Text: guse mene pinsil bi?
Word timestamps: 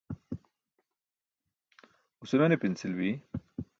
guse 2.19 2.35
mene 2.37 2.57
pinsil 2.61 2.93
bi? 2.99 3.09